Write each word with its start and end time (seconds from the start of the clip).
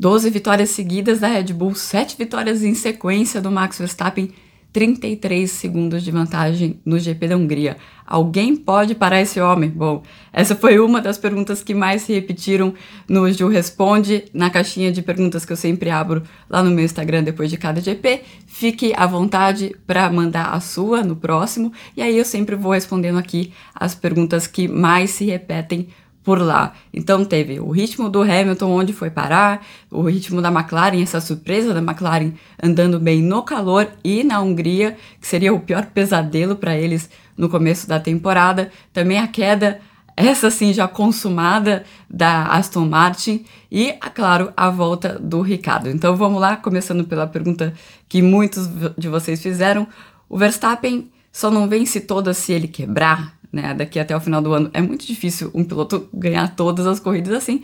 12 0.00 0.30
vitórias 0.30 0.70
seguidas 0.70 1.20
da 1.20 1.28
Red 1.28 1.52
Bull, 1.52 1.74
7 1.74 2.16
vitórias 2.16 2.64
em 2.64 2.74
sequência 2.74 3.38
do 3.38 3.50
Max 3.50 3.76
Verstappen, 3.76 4.30
33 4.72 5.50
segundos 5.50 6.02
de 6.02 6.10
vantagem 6.10 6.80
no 6.86 6.98
GP 6.98 7.28
da 7.28 7.36
Hungria. 7.36 7.76
Alguém 8.06 8.56
pode 8.56 8.94
parar 8.94 9.20
esse 9.20 9.38
homem? 9.42 9.68
Bom, 9.68 10.02
essa 10.32 10.56
foi 10.56 10.78
uma 10.78 11.02
das 11.02 11.18
perguntas 11.18 11.62
que 11.62 11.74
mais 11.74 12.00
se 12.00 12.14
repetiram 12.14 12.72
no 13.06 13.30
Ju 13.30 13.48
Responde, 13.48 14.24
na 14.32 14.48
caixinha 14.48 14.90
de 14.90 15.02
perguntas 15.02 15.44
que 15.44 15.52
eu 15.52 15.56
sempre 15.56 15.90
abro 15.90 16.22
lá 16.48 16.62
no 16.62 16.70
meu 16.70 16.86
Instagram 16.86 17.22
depois 17.22 17.50
de 17.50 17.58
cada 17.58 17.78
GP. 17.78 18.22
Fique 18.46 18.94
à 18.96 19.06
vontade 19.06 19.76
para 19.86 20.10
mandar 20.10 20.54
a 20.54 20.60
sua 20.60 21.02
no 21.02 21.14
próximo, 21.14 21.74
e 21.94 22.00
aí 22.00 22.16
eu 22.16 22.24
sempre 22.24 22.56
vou 22.56 22.72
respondendo 22.72 23.18
aqui 23.18 23.52
as 23.74 23.94
perguntas 23.94 24.46
que 24.46 24.66
mais 24.66 25.10
se 25.10 25.26
repetem 25.26 25.88
por 26.22 26.40
lá. 26.40 26.74
Então 26.92 27.24
teve 27.24 27.60
o 27.60 27.70
ritmo 27.70 28.08
do 28.08 28.22
Hamilton, 28.22 28.70
onde 28.70 28.92
foi 28.92 29.10
parar, 29.10 29.64
o 29.90 30.02
ritmo 30.02 30.42
da 30.42 30.50
McLaren, 30.50 31.02
essa 31.02 31.20
surpresa 31.20 31.72
da 31.72 31.80
McLaren 31.80 32.32
andando 32.62 33.00
bem 33.00 33.22
no 33.22 33.42
calor 33.42 33.88
e 34.04 34.22
na 34.22 34.40
Hungria, 34.40 34.96
que 35.20 35.26
seria 35.26 35.52
o 35.52 35.60
pior 35.60 35.86
pesadelo 35.86 36.56
para 36.56 36.76
eles 36.76 37.08
no 37.36 37.48
começo 37.48 37.88
da 37.88 37.98
temporada. 37.98 38.70
Também 38.92 39.18
a 39.18 39.26
queda, 39.26 39.80
essa 40.16 40.50
sim 40.50 40.72
já 40.72 40.86
consumada 40.86 41.84
da 42.08 42.44
Aston 42.46 42.86
Martin 42.86 43.44
e, 43.70 43.92
claro, 44.14 44.52
a 44.56 44.68
volta 44.68 45.18
do 45.18 45.40
Ricardo. 45.40 45.88
Então 45.88 46.14
vamos 46.16 46.40
lá, 46.40 46.56
começando 46.56 47.04
pela 47.04 47.26
pergunta 47.26 47.72
que 48.08 48.20
muitos 48.20 48.68
de 48.98 49.08
vocês 49.08 49.42
fizeram. 49.42 49.86
O 50.28 50.36
Verstappen 50.36 51.10
só 51.32 51.50
não 51.50 51.68
vence 51.68 52.00
toda 52.00 52.34
se 52.34 52.52
ele 52.52 52.68
quebrar? 52.68 53.39
Né? 53.52 53.74
Daqui 53.74 53.98
até 53.98 54.16
o 54.16 54.20
final 54.20 54.40
do 54.40 54.52
ano 54.52 54.70
é 54.72 54.80
muito 54.80 55.06
difícil 55.06 55.50
um 55.54 55.64
piloto 55.64 56.08
ganhar 56.12 56.54
todas 56.54 56.86
as 56.86 57.00
corridas 57.00 57.34
assim. 57.34 57.62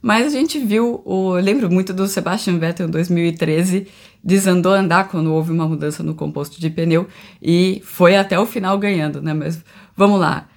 Mas 0.00 0.26
a 0.26 0.30
gente 0.30 0.58
viu, 0.58 1.02
o, 1.04 1.32
lembro 1.32 1.70
muito 1.70 1.92
do 1.92 2.06
Sebastian 2.06 2.58
Vettel 2.58 2.86
em 2.86 2.90
2013, 2.90 3.88
desandou 4.22 4.72
a 4.72 4.78
andar 4.78 5.08
quando 5.08 5.32
houve 5.32 5.50
uma 5.50 5.66
mudança 5.66 6.02
no 6.02 6.14
composto 6.14 6.60
de 6.60 6.70
pneu 6.70 7.08
e 7.42 7.80
foi 7.84 8.16
até 8.16 8.38
o 8.38 8.46
final 8.46 8.78
ganhando, 8.78 9.20
né? 9.20 9.34
Mas 9.34 9.62
vamos 9.96 10.20
lá. 10.20 10.48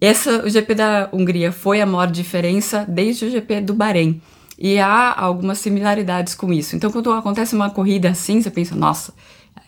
Essa, 0.00 0.44
o 0.44 0.50
GP 0.50 0.74
da 0.74 1.08
Hungria 1.12 1.52
foi 1.52 1.80
a 1.80 1.86
maior 1.86 2.10
diferença 2.10 2.84
desde 2.88 3.26
o 3.26 3.30
GP 3.30 3.60
do 3.60 3.74
Bahrein. 3.74 4.20
E 4.58 4.78
há 4.78 5.14
algumas 5.18 5.58
similaridades 5.58 6.34
com 6.34 6.52
isso. 6.52 6.76
Então, 6.76 6.90
quando 6.90 7.12
acontece 7.12 7.54
uma 7.54 7.70
corrida 7.70 8.10
assim, 8.10 8.40
você 8.40 8.50
pensa, 8.50 8.74
nossa, 8.74 9.12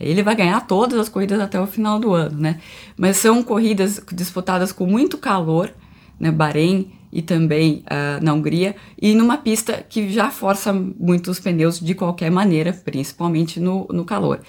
ele 0.01 0.23
vai 0.23 0.35
ganhar 0.37 0.61
todas 0.67 0.99
as 0.99 1.09
corridas 1.09 1.41
até 1.41 1.61
o 1.61 1.67
final 1.67 1.99
do 1.99 2.13
ano, 2.13 2.39
né? 2.39 2.61
Mas 2.97 3.17
são 3.17 3.43
corridas 3.43 4.01
disputadas 4.13 4.73
com 4.73 4.87
muito 4.87 5.19
calor, 5.19 5.71
né? 6.19 6.31
Bahrein 6.31 6.93
e 7.13 7.23
também 7.23 7.83
uh, 7.87 8.23
na 8.23 8.35
Hungria, 8.35 8.77
e 9.01 9.15
numa 9.15 9.39
pista 9.39 9.85
que 9.89 10.11
já 10.11 10.31
força 10.31 10.73
muito 10.73 11.31
os 11.31 11.41
pneus 11.41 11.81
de 11.81 11.95
qualquer 11.95 12.31
maneira, 12.31 12.73
principalmente 12.73 13.59
no, 13.59 13.87
no 13.91 14.05
calor. 14.05 14.41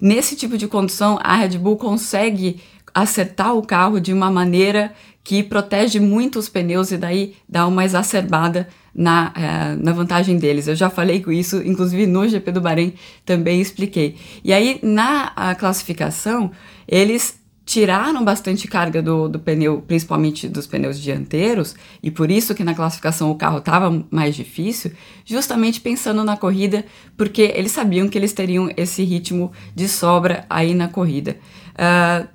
Nesse 0.00 0.34
tipo 0.34 0.56
de 0.56 0.66
condição, 0.66 1.18
a 1.22 1.36
Red 1.36 1.58
Bull 1.58 1.76
consegue 1.76 2.60
acertar 2.94 3.54
o 3.54 3.62
carro 3.66 4.00
de 4.00 4.12
uma 4.12 4.30
maneira 4.30 4.94
que 5.22 5.42
protege 5.42 5.98
muito 5.98 6.38
os 6.38 6.48
pneus 6.48 6.92
e 6.92 6.96
daí 6.96 7.34
dá 7.48 7.66
uma 7.66 7.84
exacerbada 7.84 8.68
na, 8.94 9.32
uh, 9.32 9.82
na 9.82 9.92
vantagem 9.92 10.38
deles. 10.38 10.68
Eu 10.68 10.76
já 10.76 10.88
falei 10.88 11.22
com 11.22 11.32
isso, 11.32 11.62
inclusive 11.64 12.06
no 12.06 12.28
GP 12.28 12.52
do 12.52 12.60
Bahrein 12.60 12.94
também 13.24 13.60
expliquei. 13.60 14.16
E 14.44 14.52
aí, 14.52 14.78
na 14.82 15.54
classificação, 15.58 16.50
eles 16.86 17.42
tiraram 17.64 18.22
bastante 18.22 18.68
carga 18.68 19.00
do, 19.00 19.28
do 19.28 19.38
pneu, 19.38 19.82
principalmente 19.86 20.48
dos 20.48 20.66
pneus 20.66 21.00
dianteiros, 21.00 21.74
e 22.02 22.10
por 22.10 22.30
isso 22.30 22.54
que 22.54 22.62
na 22.62 22.74
classificação 22.74 23.30
o 23.30 23.36
carro 23.36 23.58
estava 23.58 24.04
mais 24.10 24.36
difícil, 24.36 24.92
justamente 25.24 25.80
pensando 25.80 26.22
na 26.22 26.36
corrida, 26.36 26.84
porque 27.16 27.52
eles 27.54 27.72
sabiam 27.72 28.08
que 28.08 28.18
eles 28.18 28.32
teriam 28.32 28.70
esse 28.76 29.02
ritmo 29.02 29.50
de 29.74 29.88
sobra 29.88 30.44
aí 30.50 30.74
na 30.74 30.88
corrida. 30.88 31.38
Uh, 31.74 32.28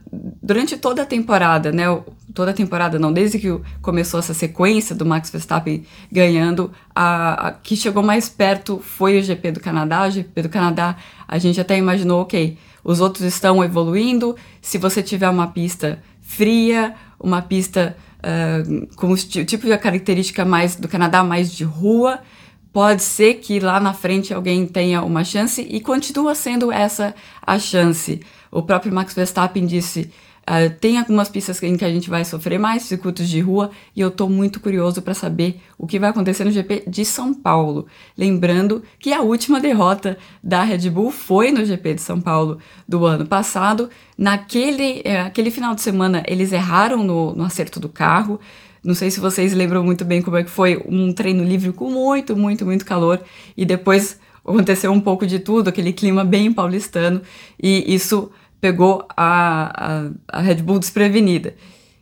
durante 0.43 0.75
toda 0.77 1.03
a 1.03 1.05
temporada, 1.05 1.71
né, 1.71 1.85
toda 2.33 2.51
a 2.51 2.53
temporada 2.53 2.99
não, 2.99 3.13
desde 3.13 3.39
que 3.39 3.47
começou 3.81 4.19
essa 4.19 4.33
sequência 4.33 4.95
do 4.95 5.05
Max 5.05 5.29
Verstappen 5.29 5.85
ganhando, 6.11 6.71
a, 6.93 7.47
a, 7.47 7.51
que 7.51 7.75
chegou 7.75 8.03
mais 8.03 8.27
perto 8.27 8.79
foi 8.79 9.17
o 9.17 9.23
GP 9.23 9.53
do 9.53 9.59
Canadá, 9.59 10.07
o 10.07 10.11
GP 10.11 10.41
do 10.41 10.49
Canadá 10.49 10.97
a 11.27 11.37
gente 11.37 11.61
até 11.61 11.77
imaginou, 11.77 12.21
ok, 12.21 12.57
os 12.83 12.99
outros 12.99 13.25
estão 13.25 13.63
evoluindo. 13.63 14.35
Se 14.61 14.77
você 14.77 15.03
tiver 15.03 15.29
uma 15.29 15.47
pista 15.47 16.01
fria, 16.21 16.95
uma 17.19 17.41
pista 17.41 17.95
uh, 18.19 18.95
com 18.95 19.11
o 19.11 19.15
tipo 19.17 19.67
de 19.67 19.77
característica 19.77 20.43
mais 20.43 20.75
do 20.75 20.87
Canadá, 20.87 21.23
mais 21.23 21.51
de 21.51 21.63
rua, 21.63 22.19
pode 22.71 23.03
ser 23.03 23.35
que 23.35 23.59
lá 23.59 23.79
na 23.79 23.93
frente 23.93 24.33
alguém 24.33 24.65
tenha 24.65 25.03
uma 25.03 25.23
chance 25.23 25.61
e 25.61 25.79
continua 25.81 26.35
sendo 26.35 26.71
essa 26.71 27.15
a 27.41 27.57
chance. 27.57 28.21
O 28.51 28.61
próprio 28.61 28.93
Max 28.93 29.13
Verstappen 29.13 29.65
disse 29.65 30.11
Uh, 30.49 30.67
tem 30.79 30.97
algumas 30.97 31.29
pistas 31.29 31.61
em 31.61 31.77
que 31.77 31.85
a 31.85 31.91
gente 31.91 32.09
vai 32.09 32.25
sofrer 32.25 32.57
mais, 32.57 32.81
circuitos 32.81 33.29
de 33.29 33.39
rua, 33.39 33.69
e 33.95 34.01
eu 34.01 34.07
estou 34.07 34.27
muito 34.27 34.59
curioso 34.59 34.99
para 34.99 35.13
saber 35.13 35.61
o 35.77 35.85
que 35.85 35.99
vai 35.99 36.09
acontecer 36.09 36.43
no 36.43 36.49
GP 36.49 36.85
de 36.87 37.05
São 37.05 37.35
Paulo. 37.35 37.85
Lembrando 38.17 38.81
que 38.97 39.13
a 39.13 39.21
última 39.21 39.59
derrota 39.59 40.17
da 40.43 40.63
Red 40.63 40.89
Bull 40.89 41.11
foi 41.11 41.51
no 41.51 41.63
GP 41.63 41.93
de 41.93 42.01
São 42.01 42.19
Paulo 42.19 42.57
do 42.87 43.05
ano 43.05 43.27
passado. 43.27 43.91
Naquele 44.17 45.03
é, 45.05 45.21
aquele 45.21 45.51
final 45.51 45.75
de 45.75 45.81
semana, 45.81 46.23
eles 46.25 46.51
erraram 46.51 47.03
no, 47.03 47.35
no 47.35 47.43
acerto 47.43 47.79
do 47.79 47.87
carro. 47.87 48.39
Não 48.83 48.95
sei 48.95 49.11
se 49.11 49.19
vocês 49.19 49.53
lembram 49.53 49.83
muito 49.83 50.05
bem 50.05 50.21
como 50.21 50.37
é 50.37 50.43
que 50.43 50.49
foi 50.49 50.81
um 50.87 51.11
treino 51.11 51.43
livre 51.43 51.71
com 51.71 51.89
muito, 51.89 52.35
muito, 52.35 52.65
muito 52.65 52.85
calor, 52.85 53.21
e 53.55 53.65
depois 53.65 54.19
aconteceu 54.43 54.91
um 54.91 54.99
pouco 54.99 55.27
de 55.27 55.39
tudo, 55.39 55.67
aquele 55.67 55.93
clima 55.93 56.23
bem 56.23 56.51
paulistano, 56.51 57.21
e 57.61 57.93
isso 57.93 58.31
pegou 58.59 59.05
a, 59.15 60.09
a, 60.27 60.39
a 60.39 60.41
Red 60.41 60.55
Bull 60.55 60.79
desprevenida. 60.79 61.55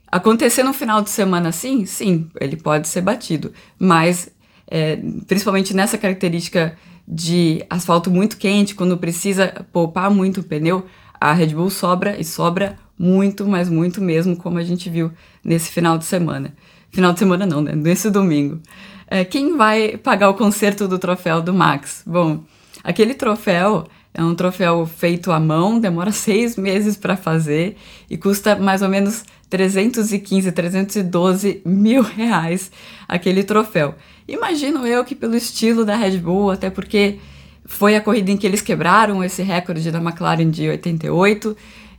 Acontecer 0.09 0.63
no 0.63 0.73
final 0.73 1.01
de 1.01 1.09
semana 1.09 1.49
assim, 1.49 1.85
sim, 1.85 2.29
ele 2.39 2.55
pode 2.55 2.87
ser 2.87 3.01
batido, 3.01 3.51
mas 3.77 4.29
é, 4.69 4.97
principalmente 5.27 5.73
nessa 5.73 5.97
característica 5.97 6.77
de 7.07 7.63
asfalto 7.69 8.11
muito 8.11 8.37
quente, 8.37 8.75
quando 8.75 8.97
precisa 8.97 9.65
poupar 9.71 10.09
muito 10.09 10.41
o 10.41 10.43
pneu, 10.43 10.85
a 11.19 11.33
Red 11.33 11.47
Bull 11.47 11.69
sobra 11.69 12.19
e 12.19 12.23
sobra 12.23 12.77
muito, 12.97 13.47
mas 13.47 13.69
muito 13.69 14.01
mesmo, 14.01 14.35
como 14.35 14.57
a 14.57 14.63
gente 14.63 14.89
viu 14.89 15.11
nesse 15.43 15.71
final 15.71 15.97
de 15.97 16.05
semana. 16.05 16.53
Final 16.91 17.13
de 17.13 17.19
semana 17.19 17.45
não, 17.45 17.61
né? 17.61 17.73
Nesse 17.75 18.09
domingo. 18.09 18.59
É, 19.07 19.23
quem 19.23 19.55
vai 19.55 19.97
pagar 19.97 20.29
o 20.29 20.33
conserto 20.33 20.87
do 20.87 20.97
troféu 20.99 21.41
do 21.41 21.53
Max? 21.53 22.03
Bom, 22.05 22.43
aquele 22.83 23.13
troféu 23.13 23.87
é 24.13 24.23
um 24.23 24.33
troféu 24.33 24.85
feito 24.85 25.31
à 25.31 25.39
mão, 25.39 25.79
demora 25.79 26.11
seis 26.11 26.57
meses 26.57 26.97
para 26.97 27.15
fazer 27.15 27.77
e 28.09 28.17
custa 28.17 28.55
mais 28.55 28.81
ou 28.81 28.89
menos 28.89 29.23
315, 29.49 30.51
312 30.51 31.61
mil 31.63 32.01
reais 32.01 32.71
aquele 33.07 33.43
troféu. 33.43 33.95
Imagino 34.27 34.85
eu 34.85 35.05
que 35.05 35.15
pelo 35.15 35.35
estilo 35.35 35.85
da 35.85 35.95
Red 35.95 36.17
Bull, 36.17 36.51
até 36.51 36.69
porque 36.69 37.19
foi 37.63 37.95
a 37.95 38.01
corrida 38.01 38.31
em 38.31 38.37
que 38.37 38.47
eles 38.47 38.61
quebraram 38.61 39.23
esse 39.23 39.43
recorde 39.43 39.91
da 39.91 39.99
McLaren 39.99 40.49
de 40.49 40.67
88, 40.67 41.55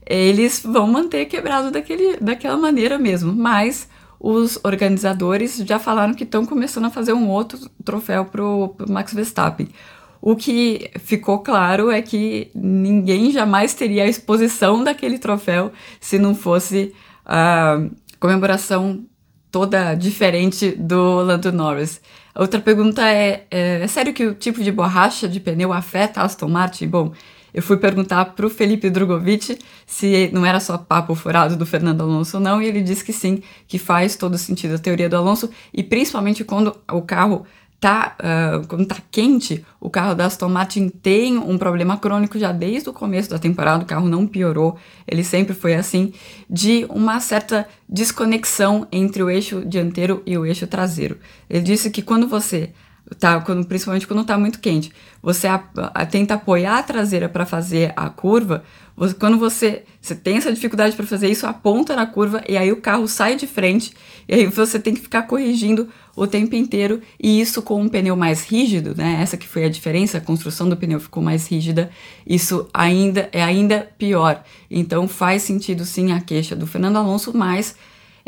eles 0.09 0.63
vão 0.65 0.87
manter 0.87 1.27
quebrado 1.27 1.71
daquele, 1.71 2.17
daquela 2.17 2.57
maneira 2.57 2.99
mesmo. 2.99 3.33
Mas 3.35 3.89
os 4.19 4.59
organizadores 4.65 5.59
já 5.59 5.79
falaram 5.79 6.15
que 6.15 6.25
estão 6.25 6.45
começando 6.47 6.87
a 6.87 6.91
fazer 6.91 7.13
um 7.13 7.29
outro 7.29 7.59
troféu 7.85 8.25
para 8.25 8.43
o 8.43 8.75
Max 8.89 9.13
Verstappen. 9.13 9.69
O 10.21 10.35
que 10.35 10.91
ficou 10.99 11.39
claro 11.41 11.91
é 11.91 12.03
que 12.03 12.51
ninguém 12.55 13.31
jamais 13.31 13.75
teria 13.75 14.03
a 14.03 14.09
exposição 14.09 14.83
daquele 14.83 15.19
troféu 15.19 15.71
se 16.01 16.19
não 16.19 16.35
fosse 16.35 16.93
a 17.25 17.81
comemoração 18.19 19.05
toda 19.51 19.95
diferente 19.95 20.73
do 20.73 21.23
Lando 21.23 21.53
Norris. 21.53 22.01
Outra 22.35 22.61
pergunta 22.61 23.03
é, 23.09 23.47
é, 23.51 23.83
é 23.83 23.87
sério 23.87 24.13
que 24.13 24.27
o 24.27 24.35
tipo 24.35 24.63
de 24.63 24.73
borracha 24.73 25.29
de 25.29 25.39
pneu 25.39 25.73
afeta 25.73 26.23
Aston 26.23 26.49
Martin? 26.49 26.89
Bom, 26.89 27.13
eu 27.53 27.63
fui 27.63 27.77
perguntar 27.77 28.25
para 28.27 28.47
o 28.47 28.51
Felipe 28.51 28.91
Drogovic 28.91 29.59
se 29.87 30.31
não 30.33 30.45
era 30.45 30.61
só 30.61 30.79
papo 30.79 31.15
furado 31.15 31.57
do 31.57 31.67
Fernando 31.67 32.03
Alonso 32.03 32.37
ou 32.37 32.43
não, 32.43 32.61
e 32.61 32.67
ele 32.67 32.83
disse 32.83 33.05
que 33.05 33.13
sim, 33.13 33.43
que 33.67 33.79
faz 33.79 34.17
todo 34.17 34.37
sentido 34.39 34.75
a 34.75 34.79
teoria 34.79 35.09
do 35.09 35.17
Alonso, 35.17 35.51
e 35.73 35.83
principalmente 35.83 36.45
quando 36.45 36.77
o 36.91 37.03
carro 37.03 37.47
tá, 37.81 38.17
uh, 38.19 38.67
quando 38.67 38.87
tá 38.87 38.97
quente, 39.11 39.65
o 39.81 39.89
carro 39.89 40.15
da 40.15 40.27
Aston 40.27 40.49
Martin 40.49 40.89
tem 40.89 41.39
um 41.39 41.57
problema 41.57 41.97
crônico 41.97 42.39
já 42.39 42.51
desde 42.51 42.89
o 42.89 42.93
começo 42.93 43.31
da 43.31 43.39
temporada, 43.39 43.85
o 43.85 43.87
carro 43.87 44.09
não 44.09 44.27
piorou, 44.27 44.77
ele 45.07 45.23
sempre 45.23 45.55
foi 45.55 45.75
assim, 45.75 46.13
de 46.51 46.87
uma 46.89 47.21
certa 47.21 47.69
desconexão 47.89 48.87
entre 48.91 49.23
o 49.23 49.31
eixo 49.31 49.65
dianteiro 49.65 50.23
e 50.27 50.37
o 50.37 50.45
eixo 50.45 50.67
traseiro. 50.67 51.19
Ele 51.49 51.63
disse 51.63 51.91
que 51.91 52.03
quando 52.03 52.27
você 52.27 52.71
tá, 53.19 53.41
quando, 53.41 53.67
principalmente 53.67 54.07
quando 54.07 54.25
tá 54.25 54.39
muito 54.39 54.61
quente, 54.61 54.93
você 55.23 55.47
a, 55.47 55.63
a, 55.95 56.07
tenta 56.07 56.35
apoiar 56.35 56.79
a 56.79 56.83
traseira 56.83 57.29
para 57.29 57.47
fazer 57.47 57.93
a 57.97 58.09
curva, 58.09 58.63
você, 58.97 59.15
quando 59.15 59.39
você, 59.39 59.85
você 60.01 60.15
tem 60.15 60.37
essa 60.37 60.53
dificuldade 60.53 60.97
para 60.97 61.07
fazer 61.07 61.29
isso, 61.29 61.47
aponta 61.47 61.95
na 61.95 62.07
curva 62.07 62.43
e 62.49 62.57
aí 62.57 62.73
o 62.73 62.81
carro 62.81 63.07
sai 63.07 63.37
de 63.37 63.47
frente 63.47 63.93
e 64.29 64.35
aí 64.35 64.47
você 64.47 64.79
tem 64.79 64.95
que 64.95 65.01
ficar 65.01 65.23
corrigindo 65.23 65.89
o 66.17 66.27
tempo 66.27 66.57
inteiro 66.57 67.01
e 67.19 67.41
isso 67.41 67.63
com 67.63 67.81
um 67.81 67.89
pneu 67.89 68.17
mais 68.17 68.45
rígido, 68.45 68.95
né? 68.97 69.19
Essa 69.23 69.37
que 69.37 69.47
foi 69.47 69.65
a 69.65 69.69
diferença, 69.69 70.19
a 70.19 70.21
construção 70.21 70.69
do 70.69 70.77
pneu 70.77 70.99
ficou 70.99 71.23
mais 71.23 71.47
rígida, 71.47 71.91
isso 72.27 72.69
ainda 72.75 73.29
é 73.33 73.43
ainda 73.43 73.89
pior. 73.97 74.43
Então 74.69 75.07
faz 75.07 75.43
sentido 75.43 75.85
sim 75.85 76.11
a 76.13 76.21
queixa 76.21 76.57
do 76.57 76.67
Fernando 76.67 76.97
Alonso, 76.97 77.33
mas 77.33 77.77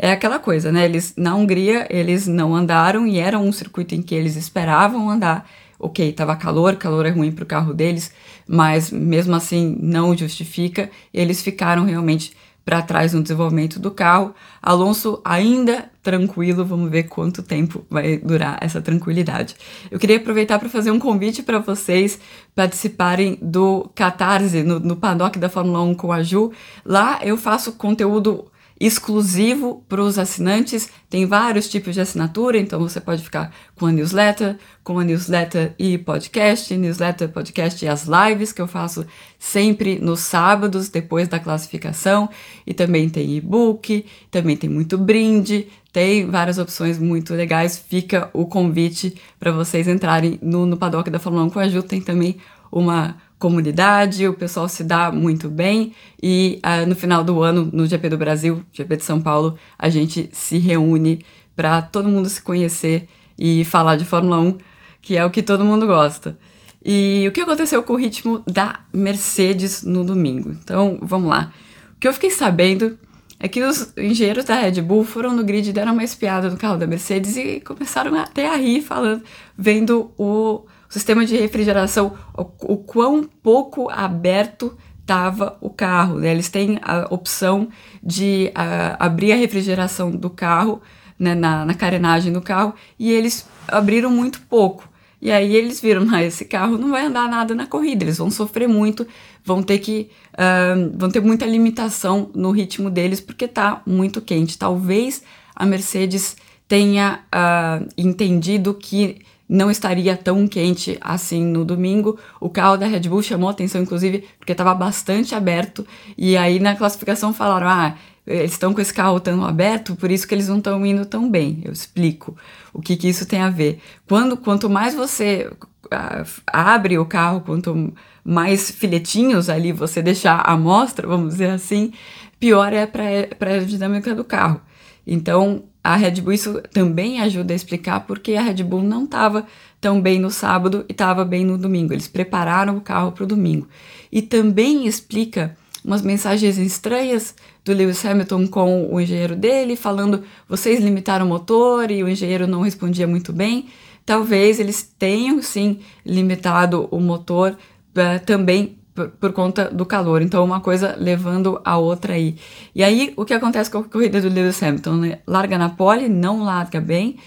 é 0.01 0.11
aquela 0.11 0.39
coisa, 0.39 0.71
né? 0.71 0.83
Eles 0.83 1.13
na 1.15 1.35
Hungria 1.35 1.85
eles 1.87 2.25
não 2.25 2.55
andaram 2.55 3.05
e 3.05 3.19
era 3.19 3.37
um 3.37 3.51
circuito 3.51 3.93
em 3.93 4.01
que 4.01 4.15
eles 4.15 4.35
esperavam 4.35 5.07
andar. 5.11 5.47
Ok, 5.77 6.11
tava 6.13 6.35
calor, 6.35 6.75
calor 6.75 7.05
é 7.05 7.11
ruim 7.11 7.31
para 7.31 7.43
o 7.43 7.47
carro 7.47 7.71
deles, 7.71 8.11
mas 8.47 8.91
mesmo 8.91 9.35
assim 9.35 9.77
não 9.79 10.17
justifica. 10.17 10.89
Eles 11.13 11.43
ficaram 11.43 11.85
realmente 11.85 12.35
para 12.65 12.81
trás 12.81 13.13
no 13.13 13.21
desenvolvimento 13.21 13.79
do 13.79 13.91
carro. 13.91 14.33
Alonso 14.59 15.21
ainda 15.23 15.85
tranquilo, 16.01 16.65
vamos 16.65 16.89
ver 16.89 17.03
quanto 17.03 17.43
tempo 17.43 17.85
vai 17.87 18.17
durar 18.17 18.57
essa 18.59 18.81
tranquilidade. 18.81 19.55
Eu 19.91 19.99
queria 19.99 20.17
aproveitar 20.17 20.57
para 20.57 20.69
fazer 20.69 20.89
um 20.89 20.99
convite 20.99 21.43
para 21.43 21.59
vocês 21.59 22.19
participarem 22.55 23.37
do 23.39 23.87
Catarse 23.93 24.63
no, 24.63 24.79
no 24.79 24.95
paddock 24.95 25.37
da 25.37 25.49
Fórmula 25.49 25.83
1 25.83 25.93
com 25.93 26.11
a 26.11 26.23
Ju. 26.23 26.51
Lá 26.83 27.19
eu 27.21 27.37
faço 27.37 27.73
conteúdo 27.73 28.50
exclusivo 28.81 29.85
para 29.87 30.01
os 30.01 30.17
assinantes. 30.17 30.89
Tem 31.07 31.27
vários 31.27 31.69
tipos 31.69 31.93
de 31.93 32.01
assinatura, 32.01 32.57
então 32.57 32.79
você 32.79 32.99
pode 32.99 33.21
ficar 33.21 33.53
com 33.75 33.85
a 33.85 33.91
newsletter, 33.91 34.57
com 34.83 34.97
a 34.97 35.03
newsletter 35.03 35.75
e 35.77 35.99
podcast, 35.99 36.75
newsletter, 36.75 37.29
podcast 37.29 37.85
e 37.85 37.87
as 37.87 38.07
lives 38.07 38.51
que 38.51 38.59
eu 38.59 38.67
faço 38.67 39.05
sempre 39.37 39.99
nos 39.99 40.21
sábados 40.21 40.89
depois 40.89 41.27
da 41.27 41.39
classificação. 41.39 42.27
E 42.65 42.73
também 42.73 43.07
tem 43.07 43.37
e-book, 43.37 44.03
também 44.31 44.57
tem 44.57 44.67
muito 44.67 44.97
brinde, 44.97 45.67
tem 45.93 46.25
várias 46.25 46.57
opções 46.57 46.97
muito 46.97 47.35
legais. 47.35 47.77
Fica 47.77 48.31
o 48.33 48.47
convite 48.47 49.15
para 49.39 49.51
vocês 49.51 49.87
entrarem 49.87 50.39
no, 50.41 50.65
no 50.65 50.75
paddock 50.75 51.07
da 51.11 51.19
Fórmula 51.19 51.45
1 51.45 51.49
com 51.51 51.59
a 51.59 51.67
Ju. 51.67 51.83
Tem 51.83 52.01
também 52.01 52.37
uma 52.71 53.15
comunidade, 53.41 54.27
o 54.27 54.33
pessoal 54.35 54.69
se 54.69 54.83
dá 54.83 55.11
muito 55.11 55.49
bem 55.49 55.93
e 56.21 56.61
uh, 56.63 56.87
no 56.87 56.95
final 56.95 57.23
do 57.23 57.41
ano, 57.41 57.67
no 57.73 57.87
GP 57.87 58.09
do 58.09 58.17
Brasil, 58.17 58.63
GP 58.71 58.97
de 58.97 59.03
São 59.03 59.19
Paulo, 59.19 59.57
a 59.77 59.89
gente 59.89 60.29
se 60.31 60.59
reúne 60.59 61.25
para 61.55 61.81
todo 61.81 62.07
mundo 62.07 62.29
se 62.29 62.39
conhecer 62.39 63.09
e 63.37 63.65
falar 63.65 63.95
de 63.95 64.05
Fórmula 64.05 64.39
1, 64.39 64.57
que 65.01 65.17
é 65.17 65.25
o 65.25 65.31
que 65.31 65.41
todo 65.41 65.65
mundo 65.65 65.87
gosta. 65.87 66.37
E 66.85 67.25
o 67.27 67.31
que 67.31 67.41
aconteceu 67.41 67.81
com 67.81 67.93
o 67.93 67.95
ritmo 67.95 68.43
da 68.45 68.81
Mercedes 68.93 69.81
no 69.81 70.03
domingo? 70.03 70.51
Então, 70.63 70.99
vamos 71.01 71.29
lá. 71.29 71.51
O 71.95 71.99
que 71.99 72.07
eu 72.07 72.13
fiquei 72.13 72.29
sabendo 72.29 72.97
é 73.39 73.47
que 73.47 73.63
os 73.63 73.91
engenheiros 73.97 74.45
da 74.45 74.55
Red 74.55 74.81
Bull 74.81 75.03
foram 75.03 75.35
no 75.35 75.43
grid, 75.43 75.73
deram 75.73 75.93
uma 75.93 76.03
espiada 76.03 76.47
no 76.47 76.57
carro 76.57 76.77
da 76.77 76.85
Mercedes 76.85 77.35
e 77.37 77.59
começaram 77.59 78.15
até 78.19 78.47
a 78.47 78.55
rir, 78.55 78.81
falando, 78.81 79.23
vendo 79.57 80.11
o 80.15 80.63
o 80.91 80.93
sistema 80.93 81.25
de 81.25 81.37
refrigeração, 81.37 82.17
o, 82.37 82.73
o 82.73 82.77
quão 82.77 83.23
pouco 83.23 83.89
aberto 83.89 84.77
estava 84.99 85.57
o 85.61 85.69
carro. 85.69 86.19
Né? 86.19 86.31
Eles 86.31 86.49
têm 86.49 86.79
a 86.81 87.07
opção 87.09 87.69
de 88.03 88.51
abrir 88.99 89.31
a 89.31 89.37
refrigeração 89.37 90.11
do 90.11 90.29
carro, 90.29 90.81
né, 91.17 91.33
na, 91.33 91.65
na 91.65 91.73
carenagem 91.73 92.33
do 92.33 92.41
carro, 92.41 92.73
e 92.99 93.09
eles 93.09 93.47
abriram 93.69 94.09
muito 94.09 94.41
pouco. 94.41 94.89
E 95.21 95.31
aí 95.31 95.55
eles 95.55 95.79
viram, 95.79 96.05
ah, 96.13 96.21
esse 96.23 96.43
carro 96.43 96.77
não 96.77 96.89
vai 96.89 97.05
andar 97.05 97.29
nada 97.29 97.55
na 97.55 97.67
corrida, 97.67 98.03
eles 98.03 98.17
vão 98.17 98.29
sofrer 98.29 98.67
muito, 98.67 99.07
vão 99.45 99.63
ter 99.63 99.79
que 99.79 100.09
uh, 100.33 100.97
vão 100.97 101.09
ter 101.09 101.21
muita 101.21 101.45
limitação 101.45 102.31
no 102.35 102.51
ritmo 102.51 102.89
deles 102.89 103.21
porque 103.21 103.47
tá 103.47 103.81
muito 103.85 104.19
quente. 104.19 104.57
Talvez 104.57 105.23
a 105.55 105.65
Mercedes 105.65 106.35
tenha 106.67 107.19
uh, 107.27 107.87
entendido 107.95 108.73
que 108.73 109.21
não 109.51 109.69
estaria 109.69 110.15
tão 110.15 110.47
quente 110.47 110.97
assim 111.01 111.43
no 111.43 111.65
domingo. 111.65 112.17
O 112.39 112.49
carro 112.49 112.77
da 112.77 112.87
Red 112.87 113.01
Bull 113.01 113.21
chamou 113.21 113.49
atenção, 113.49 113.81
inclusive, 113.81 114.23
porque 114.39 114.53
estava 114.53 114.73
bastante 114.73 115.35
aberto. 115.35 115.85
E 116.17 116.37
aí 116.37 116.57
na 116.57 116.73
classificação 116.73 117.33
falaram: 117.33 117.67
ah, 117.67 117.95
eles 118.25 118.53
estão 118.53 118.73
com 118.73 118.79
esse 118.79 118.93
carro 118.93 119.19
tão 119.19 119.43
aberto, 119.43 119.93
por 119.97 120.09
isso 120.09 120.25
que 120.25 120.33
eles 120.33 120.47
não 120.47 120.59
estão 120.59 120.85
indo 120.85 121.05
tão 121.05 121.29
bem. 121.29 121.61
Eu 121.65 121.73
explico 121.73 122.37
o 122.71 122.81
que, 122.81 122.95
que 122.95 123.09
isso 123.09 123.25
tem 123.25 123.41
a 123.41 123.49
ver. 123.49 123.81
Quando, 124.07 124.37
quanto 124.37 124.69
mais 124.69 124.95
você 124.95 125.51
uh, 125.51 126.41
abre 126.47 126.97
o 126.97 127.05
carro, 127.05 127.41
quanto 127.41 127.93
mais 128.23 128.71
filetinhos 128.71 129.49
ali 129.49 129.73
você 129.73 130.01
deixar 130.01 130.39
à 130.45 130.55
mostra, 130.55 131.05
vamos 131.05 131.33
dizer 131.33 131.49
assim, 131.49 131.91
pior 132.39 132.71
é 132.71 132.85
para 132.85 133.03
a 133.03 133.49
aerodinâmica 133.51 134.15
do 134.15 134.23
carro. 134.23 134.61
Então, 135.05 135.63
a 135.83 135.95
Red 135.95 136.21
Bull 136.21 136.33
isso 136.33 136.61
também 136.71 137.19
ajuda 137.19 137.53
a 137.53 137.55
explicar 137.55 138.01
porque 138.01 138.35
a 138.35 138.41
Red 138.41 138.63
Bull 138.63 138.83
não 138.83 139.05
estava 139.05 139.45
tão 139.79 139.99
bem 139.99 140.19
no 140.19 140.29
sábado 140.29 140.85
e 140.87 140.91
estava 140.91 141.25
bem 141.25 141.43
no 141.43 141.57
domingo. 141.57 141.91
Eles 141.93 142.07
prepararam 142.07 142.77
o 142.77 142.81
carro 142.81 143.11
para 143.11 143.23
o 143.23 143.27
domingo. 143.27 143.67
E 144.11 144.21
também 144.21 144.85
explica 144.85 145.57
umas 145.83 146.03
mensagens 146.03 146.59
estranhas 146.59 147.33
do 147.65 147.73
Lewis 147.73 148.05
Hamilton 148.05 148.47
com 148.47 148.93
o 148.93 149.01
engenheiro 149.01 149.35
dele, 149.35 149.75
falando 149.75 150.23
vocês 150.47 150.79
limitaram 150.79 151.25
o 151.25 151.29
motor 151.29 151.89
e 151.89 152.03
o 152.03 152.09
engenheiro 152.09 152.45
não 152.45 152.61
respondia 152.61 153.07
muito 153.07 153.33
bem. 153.33 153.67
Talvez 154.05 154.59
eles 154.59 154.83
tenham 154.99 155.41
sim 155.41 155.79
limitado 156.05 156.87
o 156.91 156.99
motor 156.99 157.51
uh, 157.51 158.23
também 158.25 158.77
por, 158.93 159.09
por, 159.09 159.33
conta 159.33 159.69
do 159.69 159.85
calor. 159.85 160.21
Então, 160.21 160.43
uma 160.43 160.59
coisa 160.59 160.95
levando 160.97 161.61
a 161.63 161.77
outra 161.77 162.13
aí. 162.13 162.35
E 162.75 162.83
aí, 162.83 163.13
o 163.15 163.25
que 163.25 163.33
acontece 163.33 163.69
com 163.69 163.79
a 163.79 163.83
corrida 163.83 164.21
do 164.21 164.29
Lewis 164.29 164.61
Hamilton? 164.61 164.95
Né? 164.95 165.19
Larga 165.25 165.57
na 165.57 165.69
pole, 165.69 166.09
não 166.09 166.43
larga 166.43 166.79
bem, 166.79 167.17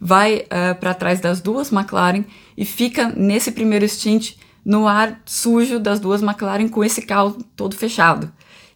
vai 0.00 0.38
uh, 0.38 0.46
eh, 0.50 0.74
para 0.74 0.94
trás 0.94 1.20
das 1.20 1.40
duas 1.40 1.70
McLaren 1.70 2.24
e 2.56 2.64
fica 2.64 3.12
nesse 3.16 3.52
primeiro 3.52 3.88
stint 3.88 4.34
no 4.64 4.88
ar 4.88 5.20
sujo 5.24 5.78
das 5.78 6.00
duas 6.00 6.22
McLaren 6.22 6.68
com 6.68 6.82
esse 6.82 7.02
carro 7.02 7.38
todo 7.56 7.76
fechado. 7.76 8.30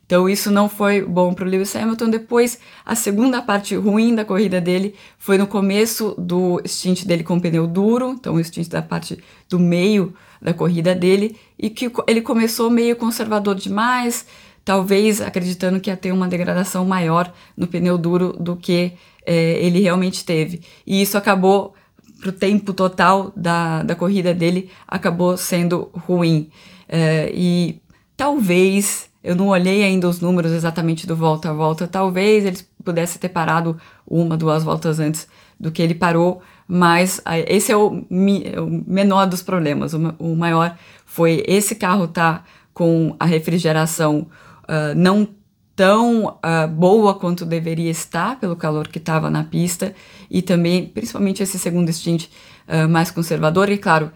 Então 0.06 0.28
isso 0.28 0.52
não 0.52 0.68
foi 0.68 1.02
bom 1.02 1.34
para 1.34 1.44
o 1.44 1.48
Lewis 1.48 1.74
Hamilton. 1.74 2.10
Depois, 2.10 2.60
a 2.84 2.94
segunda 2.94 3.42
parte 3.42 3.74
ruim 3.74 4.14
da 4.14 4.24
corrida 4.24 4.60
dele 4.60 4.94
foi 5.18 5.36
no 5.36 5.48
começo 5.48 6.14
do 6.16 6.62
stint 6.64 7.04
dele 7.04 7.24
com 7.24 7.40
pneu 7.40 7.66
duro, 7.66 8.12
então 8.12 8.36
o 8.36 8.44
stint 8.44 8.68
da 8.68 8.80
parte 8.80 9.18
do 9.48 9.58
meio 9.58 10.14
da 10.40 10.54
corrida 10.54 10.94
dele, 10.94 11.36
e 11.58 11.70
que 11.70 11.90
ele 12.06 12.20
começou 12.20 12.70
meio 12.70 12.96
conservador 12.96 13.54
demais, 13.54 14.26
talvez 14.64 15.20
acreditando 15.20 15.80
que 15.80 15.90
ia 15.90 15.96
ter 15.96 16.12
uma 16.12 16.28
degradação 16.28 16.84
maior 16.84 17.32
no 17.56 17.66
pneu 17.66 17.96
duro 17.96 18.34
do 18.38 18.56
que 18.56 18.92
é, 19.24 19.64
ele 19.64 19.80
realmente 19.80 20.24
teve. 20.24 20.60
E 20.86 21.00
isso 21.00 21.16
acabou, 21.16 21.74
para 22.20 22.30
o 22.30 22.32
tempo 22.32 22.72
total 22.72 23.32
da, 23.36 23.82
da 23.82 23.94
corrida 23.94 24.34
dele, 24.34 24.70
acabou 24.86 25.36
sendo 25.36 25.90
ruim. 25.92 26.50
É, 26.88 27.30
e 27.34 27.80
talvez 28.16 29.08
eu 29.22 29.34
não 29.34 29.48
olhei 29.48 29.82
ainda 29.82 30.08
os 30.08 30.20
números 30.20 30.52
exatamente 30.52 31.06
do 31.06 31.16
volta 31.16 31.50
a 31.50 31.52
volta. 31.52 31.88
Talvez 31.88 32.44
ele 32.44 32.58
pudesse 32.84 33.18
ter 33.18 33.28
parado 33.28 33.76
uma, 34.06 34.36
duas 34.36 34.62
voltas 34.62 35.00
antes 35.00 35.26
do 35.58 35.72
que 35.72 35.82
ele 35.82 35.94
parou, 35.94 36.42
mas 36.68 37.20
esse 37.46 37.70
é 37.70 37.76
o, 37.76 38.04
é 38.44 38.60
o 38.60 38.82
menor 38.86 39.26
dos 39.26 39.42
problemas. 39.42 39.94
O, 39.94 40.14
o, 40.18 40.36
maior 40.36 40.76
foi 41.04 41.42
esse 41.46 41.74
carro 41.74 42.08
tá 42.08 42.42
com 42.74 43.14
a 43.18 43.24
refrigeração 43.24 44.26
uh, 44.64 44.94
não 44.96 45.28
tão 45.76 46.26
uh, 46.26 46.68
boa 46.68 47.14
quanto 47.14 47.44
deveria 47.44 47.90
estar 47.90 48.40
pelo 48.40 48.56
calor 48.56 48.88
que 48.88 48.98
estava 48.98 49.30
na 49.30 49.44
pista 49.44 49.94
e 50.30 50.42
também, 50.42 50.86
principalmente 50.86 51.42
esse 51.42 51.58
segundo 51.58 51.92
stint 51.92 52.26
uh, 52.66 52.88
mais 52.88 53.10
conservador. 53.10 53.70
E 53.70 53.78
claro, 53.78 54.10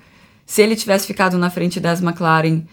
se 0.44 0.62
ele 0.62 0.74
tivesse 0.74 1.06
ficado 1.06 1.38
na 1.38 1.50
frente 1.50 1.78
das 1.78 2.02
McLaren 2.02 2.64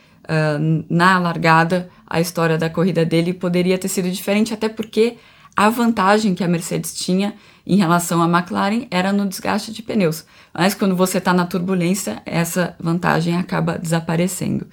na 0.89 1.17
largada, 1.19 1.89
a 2.05 2.19
história 2.19 2.57
da 2.57 2.69
corrida 2.69 3.05
dele 3.05 3.33
poderia 3.33 3.77
ter 3.77 3.87
sido 3.87 4.11
diferente, 4.11 4.53
até 4.53 4.67
porque 4.67 5.15
a 5.57 5.69
vantagem 5.69 6.35
que 6.35 6.43
a 6.43 6.47
Mercedes 6.47 6.93
tinha 6.93 7.33
em 7.65 7.77
relação 7.77 8.21
à 8.21 8.29
McLaren 8.29 8.85
era 8.91 9.11
no 9.11 9.27
desgaste 9.27 9.73
de 9.73 9.81
pneus. 9.81 10.23
Mas 10.53 10.75
quando 10.75 10.95
você 10.95 11.17
está 11.17 11.33
na 11.33 11.47
turbulência, 11.47 12.21
essa 12.27 12.75
vantagem 12.79 13.35
acaba 13.35 13.75
desaparecendo. 13.75 14.67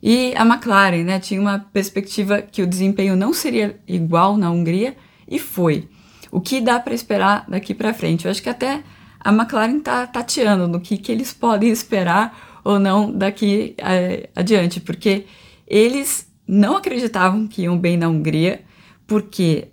E 0.00 0.32
a 0.36 0.42
McLaren 0.42 1.02
né, 1.02 1.18
tinha 1.18 1.40
uma 1.40 1.58
perspectiva 1.58 2.40
que 2.40 2.62
o 2.62 2.66
desempenho 2.66 3.16
não 3.16 3.32
seria 3.32 3.80
igual 3.88 4.36
na 4.36 4.52
Hungria, 4.52 4.96
e 5.26 5.40
foi. 5.40 5.88
O 6.30 6.40
que 6.40 6.60
dá 6.60 6.78
para 6.78 6.94
esperar 6.94 7.44
daqui 7.48 7.74
para 7.74 7.92
frente? 7.92 8.24
Eu 8.24 8.30
acho 8.30 8.42
que 8.42 8.48
até 8.48 8.84
a 9.18 9.32
McLaren 9.32 9.78
está 9.78 10.06
tateando 10.06 10.68
no 10.68 10.80
que, 10.80 10.96
que 10.96 11.10
eles 11.10 11.32
podem 11.32 11.70
esperar 11.70 12.60
ou 12.62 12.78
não 12.78 13.10
daqui 13.10 13.74
é, 13.78 14.28
adiante, 14.36 14.80
porque 14.80 15.26
eles 15.66 16.30
não 16.46 16.76
acreditavam 16.76 17.48
que 17.48 17.62
iam 17.62 17.76
bem 17.76 17.96
na 17.96 18.08
Hungria, 18.08 18.62
porque 19.06 19.68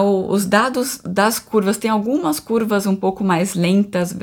os 0.00 0.46
dados 0.46 1.00
das 1.04 1.38
curvas, 1.38 1.76
tem 1.76 1.90
algumas 1.90 2.40
curvas 2.40 2.86
um 2.86 2.96
pouco 2.96 3.22
mais 3.22 3.54
lentas, 3.54 4.16